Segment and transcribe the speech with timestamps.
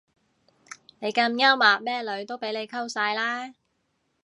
[0.97, 3.53] 你咁幽默咩女都俾你溝晒啦